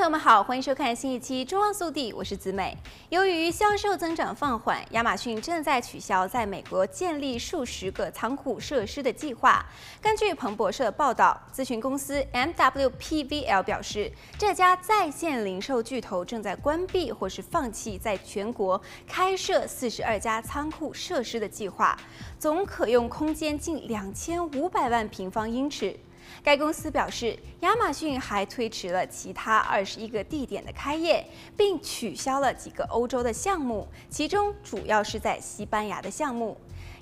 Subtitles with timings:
[0.00, 2.74] 朋友们好，欢迎收看新一期《中望速递》，我是子美。
[3.10, 9.62] 由于销售增长放缓，亚马逊正在取消在美国建立数十个仓库设施的计划。
[10.00, 21.94] 根据彭博社报道，咨询公司 MWPVL 表示，这家在线零售巨头正在关闭或是放弃在全国开设四十二家仓库设施的计划，
[22.38, 25.94] 总可用空间近两千五百万平方英尺。
[26.42, 31.26] 该公司表示，亚马逊还推迟了其他二十一个地点的开业，
[31.56, 36.56] 并取消了几个欧洲的项目，其中主要是在西班牙的项目。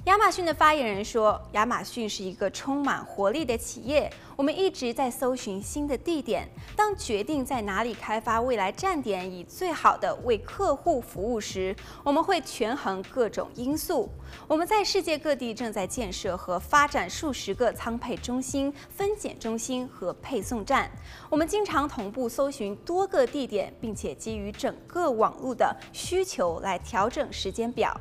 [0.05, 6.49] 亚马逊的发言人说：“亚马逊是一个充满活力的企业，我们一直在搜寻新的地点。
[6.75, 14.09] 当决定在哪里开发未来站点，以最好的为客户服务时，我们会权衡各种因素。
[14.47, 20.89] 我们在世界各地正在建设和发展数十个仓配中心、分检中心和配送站。
[21.29, 27.95] 我们经常同步搜寻多个地点，并且基于整个网络的需求来调整时间表。”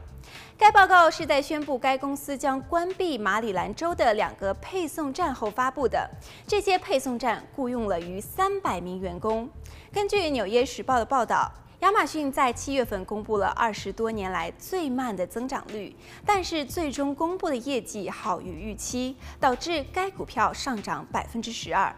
[0.58, 6.10] 该报告是在宣布该公司将关闭马里兰州的两个配送站后发布的。
[6.46, 9.50] 这些配送站雇佣了逾三百名员工。
[9.94, 11.50] 根据《纽约时报》的报道，
[11.88, 21.96] 亚马逊在七月份公布了二十多年来最慢的增长率，但是最终公布的业绩好于预期，导致该股票上涨百分之十二。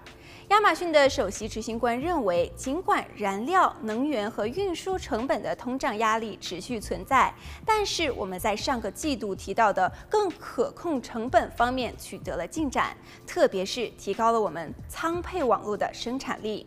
[0.50, 7.32] 亚马逊的首席执行官认为，尽管燃料、能源和运输成本的通胀压力持续存在，
[7.66, 16.66] 但是我们在上个季度提到的更可控成本方面取得了进展，特别是提高了我们仓配网络的生产力。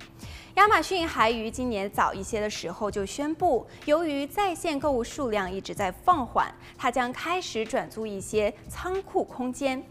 [0.55, 9.83] 亚马逊还于今年早一些的时候就宣布，由于在线购物数量一直在放缓，它将开始转租一些仓库空间。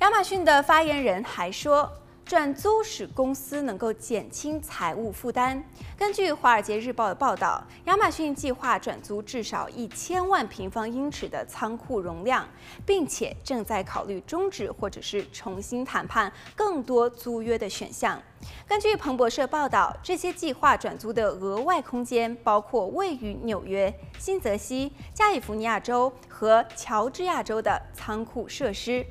[0.00, 1.92] 亚马逊的发言人还说，
[2.30, 5.60] 转租使公司能够减轻财务负担。
[5.98, 12.48] 根据《华尔街日报》的报道，亚马逊计划转租至少一千万平方英尺的仓库容量，
[12.86, 18.22] 并且正在考虑终止或者是重新谈判更多租约的选项。
[18.68, 29.04] 根据彭博社报道，这些计划转租的额外空间包括位于纽约、新泽西、加利福尼亚州和乔治亚州的仓库设施。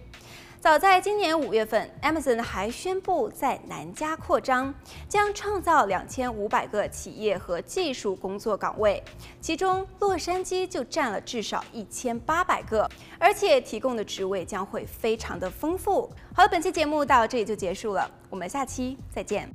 [0.61, 4.73] 早在今年五月份，Amazon 还宣布在南加扩张，
[5.07, 9.01] 将创造两千五百个企业和技术工作岗位，
[9.39, 16.11] 其中洛杉矶就占了至少一千八百个，而且提供的职位将会非常的丰富。
[16.35, 19.49] 好了，本期节目到这里就结束了，我们下期再见。